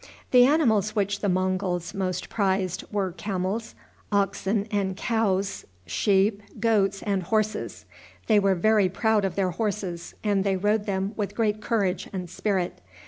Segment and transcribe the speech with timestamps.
[0.31, 3.75] The animals which the Monguls most prized were camels,
[4.11, 7.85] oxen and cows, sheep, goats, and horses.
[8.25, 12.31] They were very proud of their horses, and they rode them with great courage and
[12.31, 12.79] spirit.